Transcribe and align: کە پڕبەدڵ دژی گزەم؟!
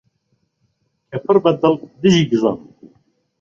کە 1.09 1.17
پڕبەدڵ 1.25 1.75
دژی 2.01 2.23
گزەم؟! 2.31 2.57